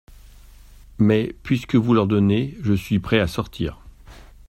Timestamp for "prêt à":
2.97-3.27